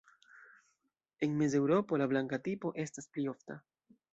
[1.27, 3.63] En Mezeŭropo la „blanka tipo“ estas pli ofta.